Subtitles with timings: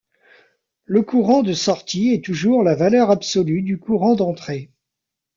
[0.85, 4.71] Le courant de sortie est toujours la valeur absolue du courant d'entrée.